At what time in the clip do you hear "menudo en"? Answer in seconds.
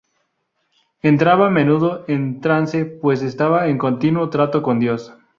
1.51-2.41